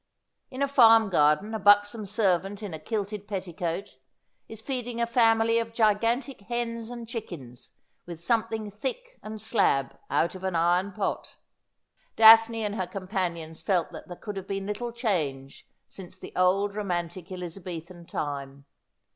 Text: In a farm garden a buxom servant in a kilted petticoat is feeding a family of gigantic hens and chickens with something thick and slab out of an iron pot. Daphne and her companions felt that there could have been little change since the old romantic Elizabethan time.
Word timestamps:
In 0.49 0.63
a 0.63 0.67
farm 0.67 1.11
garden 1.11 1.53
a 1.53 1.59
buxom 1.59 2.07
servant 2.07 2.63
in 2.63 2.73
a 2.73 2.79
kilted 2.79 3.27
petticoat 3.27 3.99
is 4.49 4.59
feeding 4.59 4.99
a 4.99 5.05
family 5.05 5.59
of 5.59 5.75
gigantic 5.75 6.41
hens 6.41 6.89
and 6.89 7.07
chickens 7.07 7.73
with 8.07 8.19
something 8.19 8.71
thick 8.71 9.19
and 9.21 9.39
slab 9.39 9.99
out 10.09 10.33
of 10.33 10.43
an 10.43 10.55
iron 10.55 10.91
pot. 10.91 11.35
Daphne 12.15 12.65
and 12.65 12.73
her 12.77 12.87
companions 12.87 13.61
felt 13.61 13.91
that 13.91 14.07
there 14.07 14.17
could 14.17 14.37
have 14.37 14.47
been 14.47 14.65
little 14.65 14.91
change 14.91 15.67
since 15.85 16.17
the 16.17 16.33
old 16.35 16.73
romantic 16.73 17.31
Elizabethan 17.31 18.07
time. 18.07 18.65